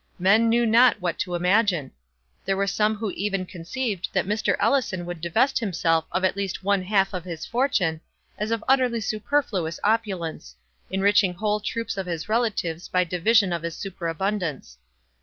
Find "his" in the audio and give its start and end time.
7.23-7.45, 12.07-12.27, 13.61-13.75